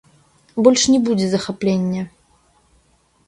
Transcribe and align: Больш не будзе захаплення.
Больш 0.67 0.85
не 0.93 0.99
будзе 1.09 1.27
захаплення. 1.33 2.03